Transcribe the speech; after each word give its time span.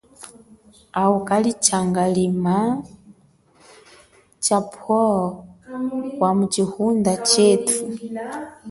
Awu 1.01 1.17
kali 1.29 1.51
changalima 1.65 2.57
cha 4.45 4.57
phowo 4.71 5.21
wamu 6.21 6.45
chihunda 6.53 7.13
chethu. 7.29 7.75